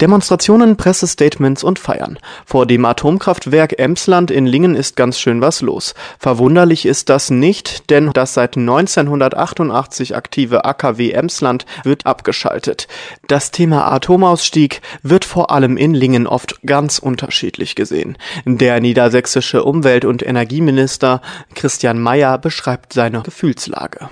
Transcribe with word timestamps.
Demonstrationen, 0.00 0.76
Pressestatements 0.76 1.62
und 1.62 1.78
Feiern. 1.78 2.18
Vor 2.44 2.66
dem 2.66 2.84
Atomkraftwerk 2.84 3.78
Emsland 3.78 4.32
in 4.32 4.44
Lingen 4.44 4.74
ist 4.74 4.96
ganz 4.96 5.20
schön 5.20 5.40
was 5.40 5.60
los. 5.60 5.94
Verwunderlich 6.18 6.84
ist 6.84 7.10
das 7.10 7.30
nicht, 7.30 7.90
denn 7.90 8.10
das 8.12 8.34
seit 8.34 8.56
1988 8.56 10.16
aktive 10.16 10.64
AKW 10.64 11.12
Emsland 11.12 11.64
wird 11.84 12.06
abgeschaltet. 12.06 12.88
Das 13.28 13.52
Thema 13.52 13.92
Atomausstieg 13.92 14.82
wird 15.04 15.24
vor 15.24 15.52
allem 15.52 15.76
in 15.76 15.94
Lingen 15.94 16.26
oft 16.26 16.60
ganz 16.66 16.98
unterschiedlich 16.98 17.76
gesehen. 17.76 18.18
Der 18.44 18.80
niedersächsische 18.80 19.62
Umwelt- 19.62 20.04
und 20.04 20.26
Energieminister 20.26 21.22
Christian 21.54 22.00
Mayer 22.00 22.38
beschreibt 22.38 22.94
seine 22.94 23.22
Gefühlslage. 23.22 24.10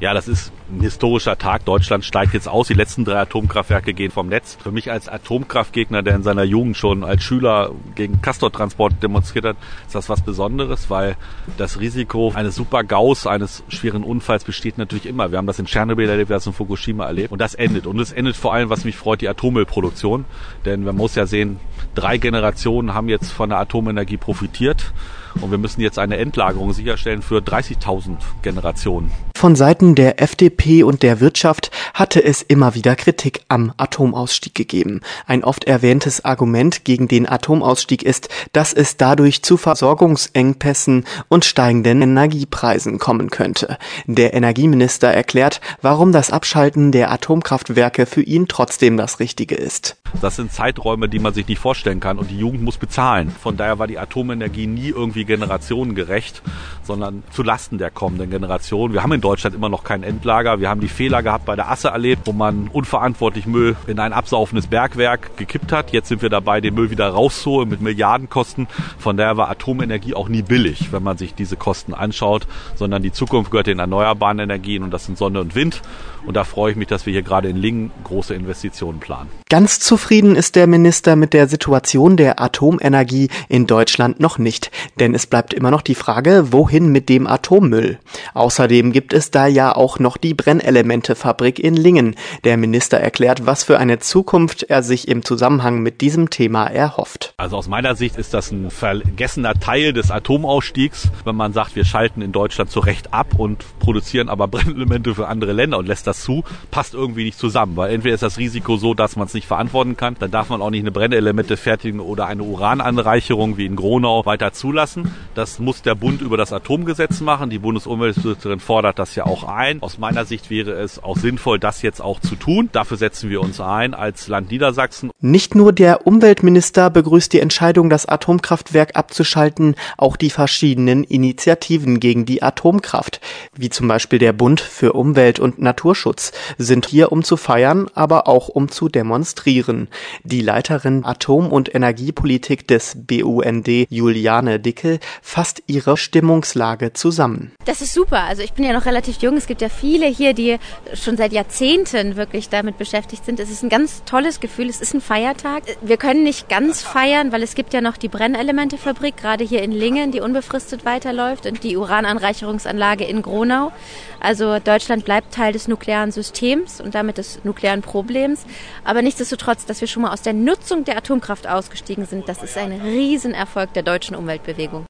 Ja, 0.00 0.14
das 0.14 0.28
ist 0.28 0.52
ein 0.70 0.80
historischer 0.80 1.38
Tag. 1.38 1.64
Deutschland 1.64 2.04
steigt 2.04 2.32
jetzt 2.32 2.48
aus. 2.48 2.68
Die 2.68 2.74
letzten 2.74 3.04
drei 3.04 3.18
Atomkraftwerke 3.18 3.94
gehen 3.94 4.12
vom 4.12 4.28
Netz. 4.28 4.56
Für 4.62 4.70
mich 4.70 4.92
als 4.92 5.08
Atomkraftgegner, 5.08 6.02
der 6.02 6.14
in 6.14 6.22
seiner 6.22 6.44
Jugend 6.44 6.76
schon 6.76 7.02
als 7.02 7.24
Schüler 7.24 7.72
gegen 7.96 8.22
Castortransport 8.22 9.02
demonstriert 9.02 9.44
hat, 9.44 9.56
ist 9.86 9.94
das 9.94 10.08
was 10.08 10.22
Besonderes, 10.22 10.88
weil 10.88 11.16
das 11.56 11.80
Risiko 11.80 12.32
eines 12.34 12.54
Super-GAUs, 12.54 13.26
eines 13.26 13.64
schweren 13.68 14.04
Unfalls 14.04 14.44
besteht 14.44 14.78
natürlich 14.78 15.06
immer. 15.06 15.32
Wir 15.32 15.38
haben 15.38 15.46
das 15.46 15.58
in 15.58 15.66
Tschernobyl 15.66 16.08
erlebt, 16.08 16.28
wir 16.28 16.34
haben 16.34 16.40
das 16.40 16.46
in 16.46 16.52
Fukushima 16.52 17.04
erlebt. 17.06 17.32
Und 17.32 17.40
das 17.40 17.54
endet. 17.54 17.86
Und 17.86 17.98
es 17.98 18.12
endet 18.12 18.36
vor 18.36 18.54
allem, 18.54 18.70
was 18.70 18.84
mich 18.84 18.96
freut, 18.96 19.20
die 19.20 19.28
Atommüllproduktion. 19.28 20.26
Denn 20.64 20.84
man 20.84 20.96
muss 20.96 21.16
ja 21.16 21.26
sehen, 21.26 21.58
drei 21.96 22.18
Generationen 22.18 22.94
haben 22.94 23.08
jetzt 23.08 23.32
von 23.32 23.48
der 23.48 23.58
Atomenergie 23.58 24.16
profitiert. 24.16 24.92
Und 25.40 25.50
wir 25.50 25.58
müssen 25.58 25.80
jetzt 25.80 25.98
eine 25.98 26.16
Endlagerung 26.16 26.72
sicherstellen 26.72 27.22
für 27.22 27.38
30.000 27.38 28.16
Generationen. 28.42 29.10
Von 29.38 29.54
Seiten 29.54 29.94
der 29.94 30.20
FDP 30.20 30.82
und 30.82 31.04
der 31.04 31.20
Wirtschaft 31.20 31.70
hatte 31.94 32.24
es 32.24 32.42
immer 32.42 32.74
wieder 32.74 32.96
Kritik 32.96 33.42
am 33.46 33.72
Atomausstieg 33.76 34.52
gegeben. 34.52 35.00
Ein 35.28 35.44
oft 35.44 35.62
erwähntes 35.62 36.24
Argument 36.24 36.84
gegen 36.84 37.06
den 37.06 37.28
Atomausstieg 37.28 38.02
ist, 38.02 38.28
dass 38.52 38.72
es 38.72 38.96
dadurch 38.96 39.42
zu 39.44 39.56
Versorgungsengpässen 39.56 41.04
und 41.28 41.44
steigenden 41.44 42.02
Energiepreisen 42.02 42.98
kommen 42.98 43.30
könnte. 43.30 43.78
Der 44.06 44.34
Energieminister 44.34 45.08
erklärt, 45.08 45.60
warum 45.82 46.10
das 46.10 46.32
Abschalten 46.32 46.90
der 46.90 47.12
Atomkraftwerke 47.12 48.06
für 48.06 48.22
ihn 48.22 48.48
trotzdem 48.48 48.96
das 48.96 49.20
Richtige 49.20 49.54
ist. 49.54 49.96
Das 50.20 50.36
sind 50.36 50.52
Zeiträume, 50.52 51.08
die 51.08 51.18
man 51.20 51.34
sich 51.34 51.46
nicht 51.46 51.60
vorstellen 51.60 52.00
kann 52.00 52.18
und 52.18 52.30
die 52.30 52.38
Jugend 52.38 52.62
muss 52.62 52.78
bezahlen. 52.78 53.30
Von 53.30 53.56
daher 53.56 53.78
war 53.78 53.86
die 53.86 53.98
Atomenergie 53.98 54.66
nie 54.66 54.88
irgendwie 54.88 55.17
generationengerecht, 55.24 56.42
sondern 56.82 57.22
zu 57.30 57.42
Lasten 57.42 57.78
der 57.78 57.90
kommenden 57.90 58.30
Generation. 58.30 58.92
Wir 58.92 59.02
haben 59.02 59.12
in 59.12 59.20
Deutschland 59.20 59.54
immer 59.54 59.68
noch 59.68 59.84
kein 59.84 60.02
Endlager. 60.02 60.60
Wir 60.60 60.68
haben 60.68 60.80
die 60.80 60.88
Fehler 60.88 61.22
gehabt 61.22 61.44
bei 61.44 61.56
der 61.56 61.70
Asse 61.70 61.88
erlebt, 61.88 62.22
wo 62.26 62.32
man 62.32 62.68
unverantwortlich 62.68 63.46
Müll 63.46 63.76
in 63.86 63.98
ein 63.98 64.12
absaufendes 64.12 64.66
Bergwerk 64.66 65.36
gekippt 65.36 65.72
hat. 65.72 65.92
Jetzt 65.92 66.08
sind 66.08 66.22
wir 66.22 66.30
dabei, 66.30 66.60
den 66.60 66.74
Müll 66.74 66.90
wieder 66.90 67.08
rauszuholen 67.08 67.68
mit 67.68 67.80
Milliardenkosten. 67.80 68.68
Von 68.98 69.16
daher 69.16 69.36
war 69.36 69.50
Atomenergie 69.50 70.14
auch 70.14 70.28
nie 70.28 70.42
billig, 70.42 70.92
wenn 70.92 71.02
man 71.02 71.18
sich 71.18 71.34
diese 71.34 71.56
Kosten 71.56 71.94
anschaut, 71.94 72.46
sondern 72.74 73.02
die 73.02 73.12
Zukunft 73.12 73.50
gehört 73.50 73.66
den 73.66 73.78
erneuerbaren 73.78 74.38
Energien 74.38 74.82
und 74.82 74.90
das 74.90 75.06
sind 75.06 75.18
Sonne 75.18 75.40
und 75.40 75.54
Wind. 75.54 75.82
Und 76.26 76.34
da 76.34 76.44
freue 76.44 76.72
ich 76.72 76.76
mich, 76.76 76.88
dass 76.88 77.06
wir 77.06 77.12
hier 77.12 77.22
gerade 77.22 77.48
in 77.48 77.56
Lingen 77.56 77.90
große 78.04 78.34
Investitionen 78.34 79.00
planen. 79.00 79.30
Ganz 79.48 79.80
zufrieden 79.80 80.36
ist 80.36 80.56
der 80.56 80.66
Minister 80.66 81.16
mit 81.16 81.32
der 81.32 81.48
Situation 81.48 82.16
der 82.16 82.40
Atomenergie 82.40 83.28
in 83.48 83.66
Deutschland 83.66 84.20
noch 84.20 84.38
nicht, 84.38 84.70
denn 85.00 85.07
es 85.14 85.26
bleibt 85.26 85.54
immer 85.54 85.70
noch 85.70 85.82
die 85.82 85.94
Frage, 85.94 86.52
wohin 86.52 86.90
mit 86.90 87.08
dem 87.08 87.26
Atommüll. 87.26 87.98
Außerdem 88.34 88.92
gibt 88.92 89.12
es 89.12 89.30
da 89.30 89.46
ja 89.46 89.74
auch 89.74 89.98
noch 89.98 90.16
die 90.16 90.34
Brennelementefabrik 90.34 91.58
in 91.58 91.74
Lingen. 91.74 92.16
Der 92.44 92.56
Minister 92.56 92.98
erklärt, 92.98 93.46
was 93.46 93.64
für 93.64 93.78
eine 93.78 93.98
Zukunft 93.98 94.64
er 94.64 94.82
sich 94.82 95.08
im 95.08 95.24
Zusammenhang 95.24 95.80
mit 95.80 96.00
diesem 96.00 96.30
Thema 96.30 96.66
erhofft. 96.66 97.34
Also 97.36 97.56
aus 97.56 97.68
meiner 97.68 97.94
Sicht 97.94 98.16
ist 98.16 98.34
das 98.34 98.50
ein 98.50 98.70
vergessener 98.70 99.54
Teil 99.54 99.92
des 99.92 100.10
Atomausstiegs, 100.10 101.10
wenn 101.24 101.36
man 101.36 101.52
sagt, 101.52 101.76
wir 101.76 101.84
schalten 101.84 102.22
in 102.22 102.32
Deutschland 102.32 102.70
zu 102.70 102.80
Recht 102.80 103.12
ab 103.12 103.34
und 103.36 103.64
produzieren 103.78 104.28
aber 104.28 104.48
Brennelemente 104.58 105.14
für 105.14 105.28
andere 105.28 105.52
Länder 105.52 105.78
und 105.78 105.86
lässt 105.86 106.06
das 106.06 106.22
zu, 106.22 106.44
passt 106.70 106.94
irgendwie 106.94 107.24
nicht 107.24 107.38
zusammen, 107.38 107.76
weil 107.76 107.92
entweder 107.92 108.14
ist 108.14 108.22
das 108.22 108.38
Risiko 108.38 108.76
so, 108.76 108.94
dass 108.94 109.16
man 109.16 109.26
es 109.26 109.34
nicht 109.34 109.46
verantworten 109.46 109.96
kann, 109.96 110.16
dann 110.18 110.30
darf 110.30 110.48
man 110.48 110.62
auch 110.62 110.70
nicht 110.70 110.82
eine 110.82 110.90
Brennelemente 110.90 111.56
fertigen 111.56 112.00
oder 112.00 112.26
eine 112.26 112.42
Urananreicherung 112.42 113.56
wie 113.56 113.66
in 113.66 113.76
Gronau 113.76 114.24
weiter 114.26 114.52
zulassen. 114.52 114.97
Das 115.34 115.58
muss 115.58 115.82
der 115.82 115.94
Bund 115.94 116.22
über 116.22 116.36
das 116.36 116.52
Atomgesetz 116.52 117.20
machen. 117.20 117.50
Die 117.50 117.58
Bundesumweltministerin 117.58 118.60
fordert 118.60 118.98
das 118.98 119.14
ja 119.14 119.26
auch 119.26 119.44
ein. 119.44 119.82
Aus 119.82 119.98
meiner 119.98 120.24
Sicht 120.24 120.50
wäre 120.50 120.72
es 120.72 121.02
auch 121.02 121.16
sinnvoll, 121.16 121.58
das 121.58 121.82
jetzt 121.82 122.00
auch 122.00 122.20
zu 122.20 122.36
tun. 122.36 122.68
Dafür 122.72 122.96
setzen 122.96 123.30
wir 123.30 123.40
uns 123.40 123.60
ein 123.60 123.94
als 123.94 124.28
Land 124.28 124.50
Niedersachsen. 124.50 125.10
Nicht 125.20 125.54
nur 125.54 125.72
der 125.72 126.06
Umweltminister 126.06 126.90
begrüßt 126.90 127.32
die 127.32 127.40
Entscheidung, 127.40 127.90
das 127.90 128.06
Atomkraftwerk 128.06 128.96
abzuschalten, 128.96 129.74
auch 129.96 130.16
die 130.16 130.30
verschiedenen 130.30 131.04
Initiativen 131.04 132.00
gegen 132.00 132.24
die 132.24 132.42
Atomkraft, 132.42 133.17
wie 133.58 133.70
zum 133.70 133.88
Beispiel 133.88 134.18
der 134.18 134.32
Bund 134.32 134.60
für 134.60 134.92
Umwelt 134.92 135.38
und 135.40 135.58
Naturschutz, 135.58 136.32
sind 136.56 136.86
hier 136.86 137.12
um 137.12 137.22
zu 137.22 137.36
feiern, 137.36 137.88
aber 137.94 138.28
auch 138.28 138.48
um 138.48 138.70
zu 138.70 138.88
demonstrieren. 138.88 139.88
Die 140.24 140.40
Leiterin 140.40 141.04
Atom- 141.04 141.50
und 141.50 141.74
Energiepolitik 141.74 142.66
des 142.66 142.96
BUND, 142.96 143.68
Juliane 143.90 144.60
Dickel, 144.60 145.00
fasst 145.22 145.62
ihre 145.66 145.96
Stimmungslage 145.96 146.92
zusammen. 146.92 147.52
Das 147.64 147.82
ist 147.82 147.92
super. 147.92 148.22
Also 148.22 148.42
ich 148.42 148.52
bin 148.52 148.64
ja 148.64 148.72
noch 148.72 148.86
relativ 148.86 149.18
jung. 149.18 149.36
Es 149.36 149.46
gibt 149.46 149.60
ja 149.60 149.68
viele 149.68 150.06
hier, 150.06 150.32
die 150.32 150.58
schon 150.94 151.16
seit 151.16 151.32
Jahrzehnten 151.32 152.16
wirklich 152.16 152.48
damit 152.48 152.78
beschäftigt 152.78 153.24
sind. 153.24 153.40
Es 153.40 153.50
ist 153.50 153.62
ein 153.62 153.68
ganz 153.68 154.04
tolles 154.04 154.40
Gefühl. 154.40 154.68
Es 154.68 154.80
ist 154.80 154.94
ein 154.94 155.00
Feiertag. 155.00 155.64
Wir 155.82 155.96
können 155.96 156.22
nicht 156.22 156.48
ganz 156.48 156.82
feiern, 156.82 157.32
weil 157.32 157.42
es 157.42 157.54
gibt 157.54 157.74
ja 157.74 157.80
noch 157.80 157.96
die 157.96 158.08
Brennelementefabrik, 158.08 159.16
gerade 159.16 159.44
hier 159.44 159.62
in 159.62 159.72
Lingen, 159.72 160.12
die 160.12 160.20
unbefristet 160.20 160.84
weiterläuft 160.84 161.46
und 161.46 161.64
die 161.64 161.76
Urananreicherungsanlage 161.76 163.04
in 163.04 163.22
Gronau. 163.48 163.72
Also 164.20 164.58
Deutschland 164.58 165.04
bleibt 165.04 165.32
Teil 165.32 165.52
des 165.52 165.68
nuklearen 165.68 166.12
Systems 166.12 166.80
und 166.80 166.94
damit 166.94 167.18
des 167.18 167.44
nuklearen 167.44 167.82
Problems. 167.82 168.44
Aber 168.84 169.00
nichtsdestotrotz, 169.02 169.64
dass 169.64 169.80
wir 169.80 169.88
schon 169.88 170.02
mal 170.02 170.12
aus 170.12 170.22
der 170.22 170.32
Nutzung 170.34 170.84
der 170.84 170.98
Atomkraft 170.98 171.46
ausgestiegen 171.46 172.04
sind, 172.06 172.28
das 172.28 172.42
ist 172.42 172.58
ein 172.58 172.72
Riesenerfolg 172.72 173.72
der 173.72 173.82
deutschen 173.82 174.16
Umweltbewegung. 174.16 174.87